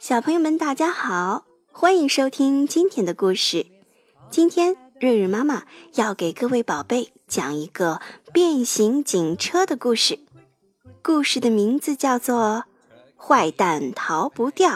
[0.00, 3.66] 小朋友们，大家好，欢迎收听今天的故事。
[4.30, 5.64] 今天瑞瑞妈妈
[5.96, 8.00] 要给各位宝贝讲一个
[8.32, 10.18] 变形警车的故事。
[11.02, 12.64] 故事的名字叫做
[13.22, 14.70] 《坏蛋逃不掉》，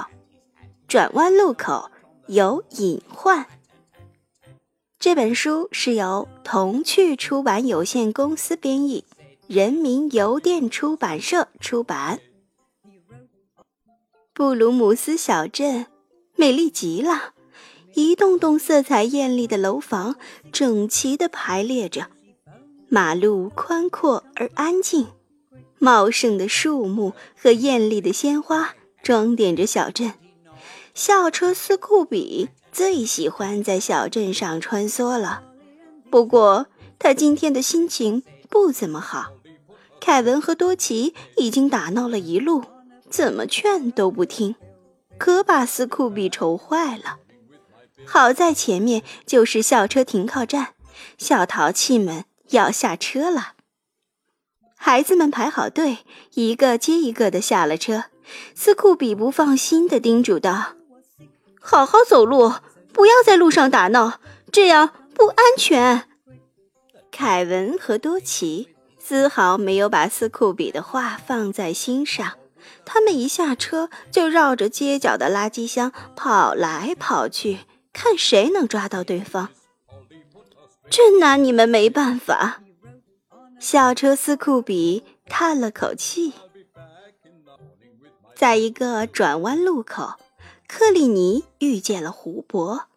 [0.87, 1.91] 转弯路口
[2.27, 3.46] 有隐患。
[4.98, 9.06] 这本书是由童趣出版有限公司编译，
[9.46, 12.20] 人民邮电出版社出版。
[14.37, 15.87] 布鲁姆斯小镇
[16.34, 17.34] 美丽极了，
[17.95, 20.16] 一栋栋色彩艳丽的楼房
[20.51, 22.09] 整齐地排列着，
[22.89, 25.06] 马路宽阔而安静，
[25.78, 30.15] 茂盛的树木和艳丽的鲜花装点着小镇。
[30.95, 35.45] 校车斯库比最喜欢在小镇上穿梭了，
[36.11, 36.66] 不过
[36.98, 39.30] 他今天的心情不怎么好。
[40.01, 42.64] 凯文和多奇已经打闹了一路。
[43.14, 44.56] 怎么劝都不听，
[45.18, 47.18] 可把斯库比愁坏了。
[48.05, 50.70] 好在前面就是校车停靠站，
[51.16, 53.52] 小淘气们要下车了。
[54.74, 55.98] 孩子们排好队，
[56.33, 58.06] 一个接一个的下了车。
[58.52, 60.72] 斯库比不放心的叮嘱道
[61.62, 62.55] ：“好好走路，
[62.92, 64.19] 不要在路上打闹，
[64.50, 66.08] 这样不安全。”
[67.12, 72.33] 凯文和多奇丝毫没有把斯库比的话放在心上。
[72.84, 77.61] 他们一下车就绕着街角的垃圾箱跑来跑去，
[77.93, 79.48] 看谁能抓到对方。
[80.91, 82.61] 真拿你们没办法。
[83.59, 86.35] 校车斯库比叹了口气。
[88.35, 90.15] 在一个转弯路口，
[90.69, 92.89] 克里尼遇见了胡博。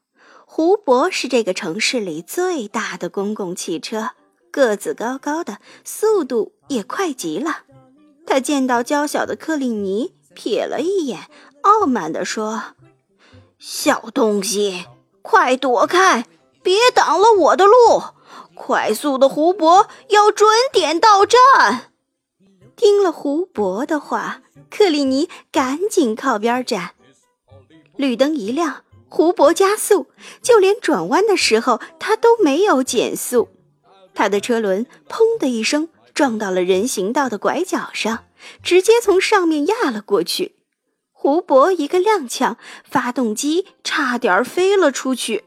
[0.45, 4.12] 胡博是这个城市里最大的公共汽车，
[4.52, 7.64] 个子高高的，速度也快极了。
[8.28, 11.28] 他见到娇小的克里尼，瞥了一眼，
[11.61, 12.75] 傲慢地说
[13.58, 14.86] ：“小东西，
[15.22, 16.28] 快躲开，
[16.61, 18.03] 别挡了我的路！
[18.53, 21.92] 快速的胡博要准点到站。”
[22.76, 26.92] 听了胡博的话，克里尼赶紧靠边站。
[27.95, 30.08] 绿灯一亮，胡博加速，
[30.42, 33.49] 就连转弯的时候他都没有减速。
[34.14, 35.88] 他的车轮“砰”的一声。
[36.17, 38.26] 撞到了人行道的拐角上，
[38.64, 40.55] 直接从上面压了过去。
[41.11, 45.44] 胡博一个踉跄，发动机差点飞了出去。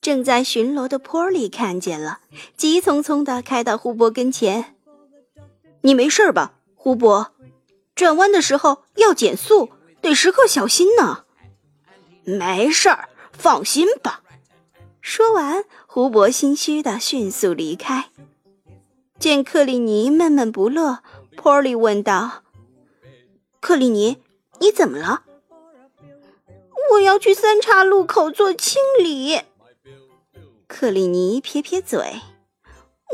[0.00, 2.20] 正在巡逻的波利看见了，
[2.56, 4.76] 急匆匆地开到胡博跟前
[5.82, 7.32] ：“你没事吧，胡博？
[7.96, 9.70] 转弯的时候要减速，
[10.00, 11.24] 得时刻小心呢。
[12.22, 14.22] ”“没事儿，放心吧。”
[15.02, 18.10] 说完，胡博心虚地迅速离开。
[19.18, 21.00] 见克里尼闷闷不乐，
[21.36, 22.44] 波利问道
[23.60, 24.18] ：“克里尼，
[24.60, 25.24] 你怎么了
[26.92, 29.40] ？”“我要去三岔路口做清理。”
[30.68, 32.20] 克里尼撇撇嘴：“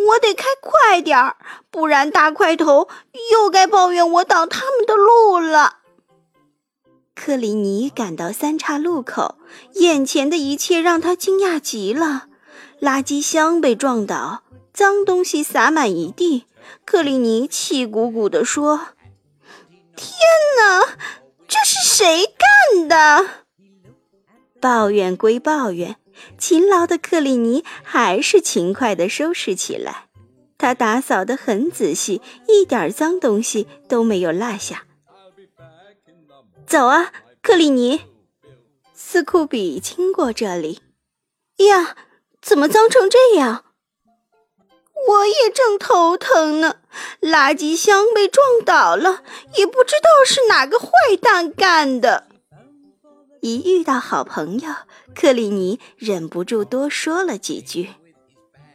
[0.09, 1.37] 我得开快点儿，
[1.70, 2.88] 不然大块头
[3.32, 5.78] 又该抱怨我挡他们的路了。”
[7.16, 9.37] 克里尼赶到三岔路口，
[9.75, 12.26] 眼前的一切让他惊讶极了：
[12.81, 14.44] 垃圾箱被撞倒。
[14.74, 16.46] 脏东西洒满一地，
[16.84, 18.88] 克里尼气鼓鼓地说
[19.94, 20.10] ：“天
[20.58, 20.96] 哪，
[21.46, 23.24] 这是谁干的？”
[24.60, 25.96] 抱怨归抱怨，
[26.36, 30.08] 勤劳的克里尼还是勤快地收拾起来。
[30.58, 34.86] 他打扫得很仔细，一点脏东西都没有落下。
[36.66, 38.00] 走啊，克里尼！
[38.92, 40.80] 斯库比经过这里，
[41.58, 41.94] 呀，
[42.42, 43.64] 怎么脏成这样？
[45.09, 46.76] 我也正头疼呢，
[47.20, 49.22] 垃圾箱被撞倒了，
[49.56, 50.88] 也不知道是哪个坏
[51.20, 52.26] 蛋干的。
[53.41, 54.70] 一遇到好朋友，
[55.14, 57.91] 克里尼忍不住多说了几句。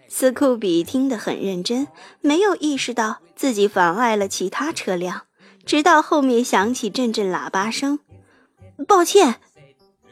[0.07, 1.87] 斯库比听得很认真，
[2.21, 5.23] 没有意识到自己妨碍了其他车辆，
[5.65, 7.99] 直到后面响起阵阵喇叭声。
[8.87, 9.39] 抱歉，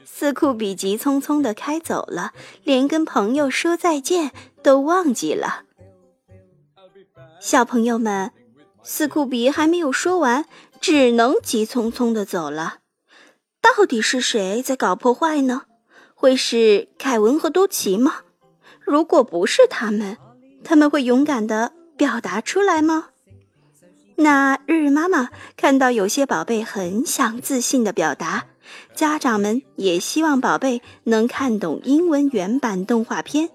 [0.03, 2.31] 斯库比急匆匆地开走了，
[2.63, 4.31] 连跟朋友说再见
[4.63, 5.65] 都忘记了。
[7.39, 8.31] 小朋友们，
[8.81, 10.45] 斯库比还没有说完，
[10.81, 12.77] 只能急匆匆的走了。
[13.61, 15.63] 到底是谁在搞破坏呢？
[16.15, 18.21] 会是凯文和多奇吗？
[18.83, 20.17] 如果不是他们，
[20.63, 23.09] 他们会勇敢的表达出来吗？
[24.15, 28.47] 那日日妈妈看到有些宝贝很想自信的表达，
[28.95, 33.51] 家长们也希望宝贝能看懂英文原版动画片。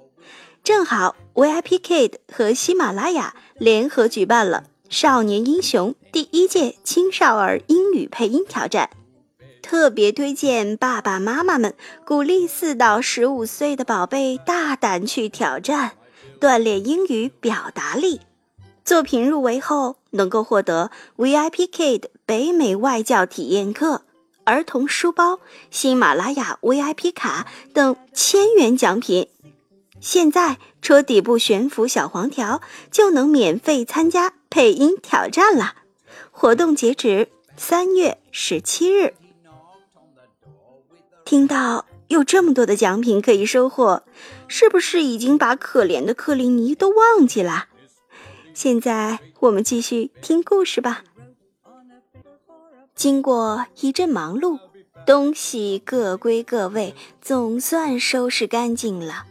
[0.62, 8.90] 正好，VIP Kid 和喜马拉雅联合举办了《少年英雄》第一届青少儿英语配音挑战。
[9.62, 11.72] 特别推荐爸爸妈妈们
[12.04, 15.92] 鼓励四到十五岁的宝贝大胆去挑战，
[16.40, 18.22] 锻炼英语表达力。
[18.84, 24.02] 作品入围后能够获得 VIP Kid 北美外教体验课、
[24.42, 25.38] 儿童书包、
[25.70, 29.28] 喜马拉雅 VIP 卡等千元奖品。
[30.02, 32.60] 现在戳底部悬浮小黄条
[32.90, 35.76] 就能免费参加配音挑战了，
[36.32, 39.14] 活动截止三月十七日。
[41.24, 44.02] 听到有这么多的奖品可以收获，
[44.48, 47.68] 是不是已经把可怜的克林尼都忘记了？
[48.52, 51.04] 现在我们继续听故事吧。
[52.96, 54.58] 经过一阵忙碌，
[55.06, 59.26] 东西各归各位，总算收拾干净了。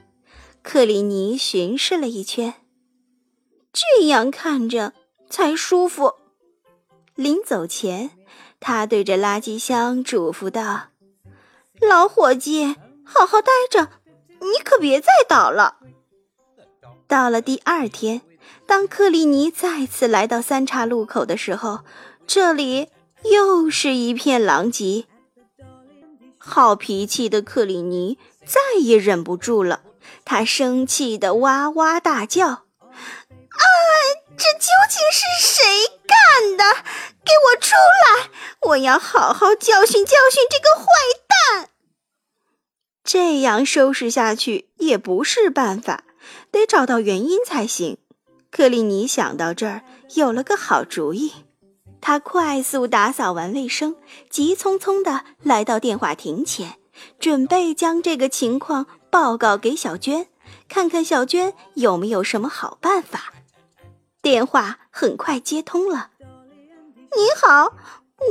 [0.64, 2.54] 克里尼巡视了一圈，
[3.74, 4.94] 这样看着
[5.30, 6.14] 才舒服。
[7.16, 8.12] 临走前，
[8.60, 10.90] 他对着垃圾箱嘱咐道。
[11.80, 13.90] 老伙计，好好待着，
[14.40, 15.78] 你可别再倒了。
[17.08, 18.22] 到了第二天，
[18.68, 21.80] 当克里尼再次来到三岔路口的时候，
[22.28, 22.88] 这里
[23.24, 25.06] 又是一片狼藉。
[26.38, 29.82] 好脾气的克里尼再也忍不住了，
[30.26, 32.62] 他生气的哇哇大叫：“啊，
[34.38, 35.64] 这究竟是谁
[36.08, 36.64] 干的？
[37.24, 38.30] 给我出来！
[38.62, 40.86] 我要好好教训教训这个坏
[41.28, 41.70] 蛋！”
[43.04, 46.04] 这样收拾下去也不是办法，
[46.52, 47.98] 得找到原因才行。
[48.50, 49.84] 克里尼想到这儿，
[50.16, 51.34] 有了个好主意。
[52.00, 53.96] 他快速打扫完卫生，
[54.30, 56.78] 急匆匆地来到电话亭前，
[57.20, 60.28] 准备将这个情况报告给小娟，
[60.68, 63.34] 看看小娟有没有什么好办法。
[64.22, 66.12] 电话很快接通了。
[67.16, 67.74] 你好。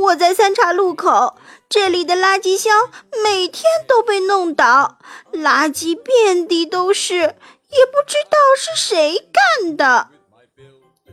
[0.02, 1.36] 我在三岔路口，
[1.68, 2.92] 这里的垃圾箱
[3.24, 4.98] 每天都被弄倒，
[5.32, 10.10] 垃圾遍地都是，也不知道是谁干的。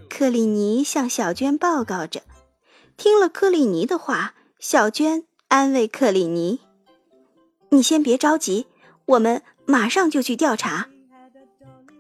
[0.08, 2.22] 克里尼向小娟报告着。
[2.98, 6.60] 听了克里尼的话，小娟安慰克里尼
[7.70, 8.68] ：“你先别着急，
[9.06, 10.90] 我们马上就去调查。”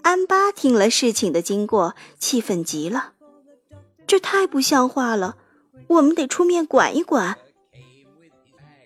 [0.03, 3.13] 安巴听了事情的经过，气愤极了，
[4.05, 5.35] 这太不像话了。
[5.87, 7.37] 我们得出面管一管。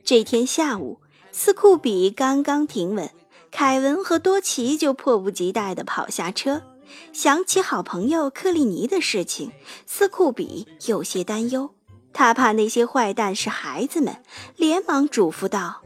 [0.04, 1.00] 这天下午，
[1.32, 3.10] 斯库比刚刚停稳，
[3.52, 6.64] 凯文和多奇就迫不及待地跑下车。
[7.14, 9.52] 想起好朋友克里尼的事情，
[9.86, 11.74] 斯库比有些担忧，
[12.14, 14.24] 他怕那些坏蛋是孩子们，
[14.56, 15.81] 连忙嘱咐道：“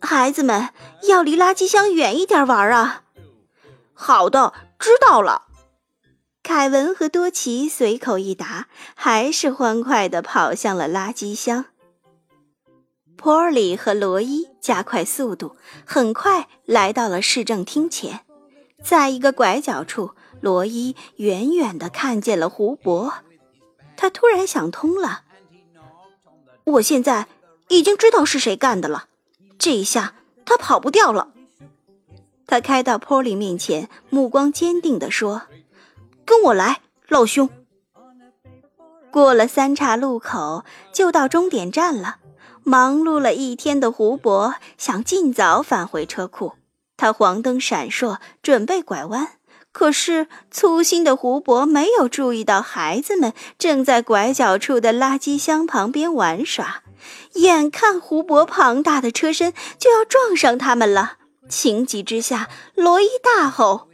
[0.00, 0.70] 孩子们
[1.08, 3.02] 要离垃圾箱远一点玩啊
[3.92, 5.46] ！”“好的，知道了。”
[6.42, 11.66] 凯文和多奇随口一答，还是欢快地跑向了垃圾箱。
[13.16, 18.20] 波里和罗伊加快速度，很快来到了市政厅前。
[18.82, 23.12] 在一个拐角处，罗伊远远地看见了胡博。
[23.96, 25.24] 他突然想通了：
[26.64, 27.26] 我现在
[27.66, 29.08] 已经知道是谁干的了，
[29.58, 30.14] 这一下
[30.44, 31.28] 他跑不掉了。
[32.46, 35.42] 他开到波利面前，目光坚定地说。
[36.24, 37.50] 跟我来，老兄。
[39.10, 42.16] 过了三岔路口，就到终点站了。
[42.62, 46.52] 忙碌了一天的胡博想尽早返回车库，
[46.98, 49.28] 他黄灯闪烁，准备拐弯。
[49.72, 56.82] 可是粗心的胡博没有注意到孩子们正在拐角处的垃圾箱旁边玩耍，
[57.34, 63.88] 眼看胡博庞大的车身就要撞上他们了，情急之下，罗伊大吼。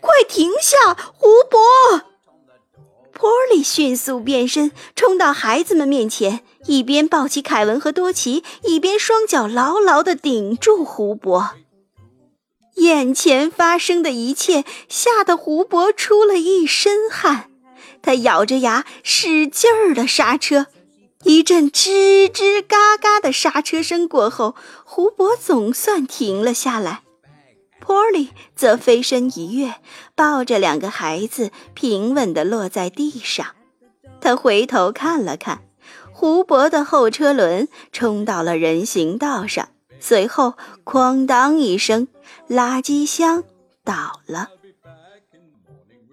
[0.00, 1.58] 快停下，胡博！
[3.12, 11.50] 波利迅速变身，冲到孩子们面前，一边抱起凯文和多奇，一边双脚牢牢地顶住胡博。
[12.76, 17.50] 眼前发生的一切吓得胡博出了一身汗，
[18.00, 20.68] 他咬着牙使劲儿地刹车。
[21.24, 27.02] 一阵吱吱嘎嘎的刹车声过后，胡博总算停了下来。
[27.80, 29.76] 波利则飞身一跃，
[30.14, 33.46] 抱着两个孩子平稳地落在地上。
[34.20, 35.62] 他回头看了看，
[36.12, 39.68] 胡博的后车轮冲到了人行道上，
[40.00, 42.08] 随后哐当一声，
[42.48, 43.44] 垃圾箱
[43.82, 44.50] 倒了。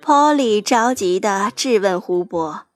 [0.01, 2.67] 波利着急地质问胡博：“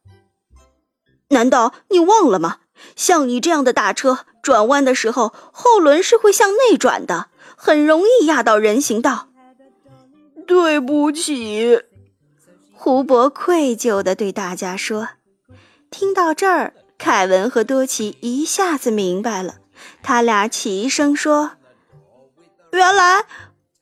[1.30, 2.58] 难道你忘了吗？
[2.96, 7.28] 像你这样的大车，转弯的时候后轮是会向内转的。”
[7.62, 9.28] 很容易压到人行道。
[10.48, 11.82] 对不起，
[12.72, 15.10] 胡博愧疚地对大家说。
[15.92, 19.56] 听到这儿，凯文和多奇一下子明白了，
[20.02, 21.52] 他俩齐声说
[22.72, 23.26] ：“原来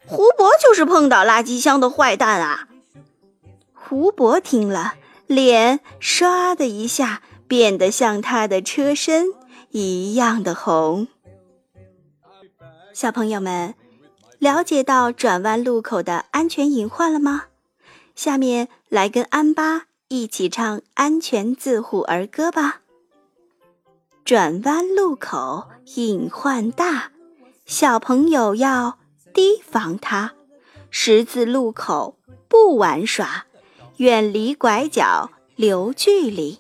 [0.08, 2.68] 胡博就是碰倒垃圾箱的坏蛋啊！”
[3.76, 4.96] 胡博听了，
[5.28, 9.28] 脸唰的一下变得像他的车身
[9.72, 11.08] 一样的红。
[12.94, 13.76] 小朋友们，
[14.40, 17.46] 了解到转弯路口的安全隐患了吗？
[18.16, 22.82] 下面来跟安巴一起唱安全自护儿歌吧。
[24.26, 27.12] 转弯路口隐患大，
[27.66, 28.98] 小朋友要
[29.34, 30.34] 提防它。
[30.90, 33.46] 十字路口不玩耍，
[33.98, 36.60] 远离拐角，留距离。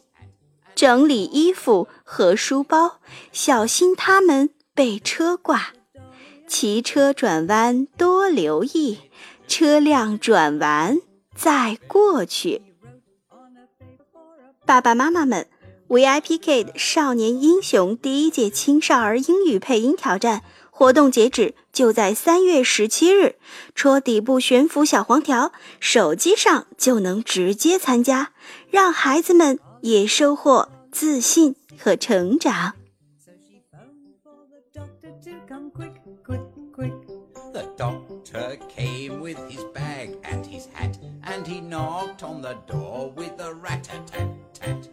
[0.77, 2.99] 整理衣服和书包，
[3.31, 5.69] 小心它们被车挂。
[6.47, 8.99] 骑车转弯多留意，
[9.47, 10.99] 车辆转完
[11.35, 12.61] 再过去。
[14.67, 15.47] 爸爸妈妈们
[15.87, 23.37] ，VIP Kid 少年英雄第一届青少儿英语配音挑战活动截止就在三月十七日，
[23.73, 28.31] 戳底部悬浮小黄条，手机上就能直接参加，
[28.69, 32.75] 让孩子们也收获自信和成长。
[37.53, 43.39] The doctor came with his bag and his hat, and he knocked on the door with
[43.39, 44.89] a ratatatat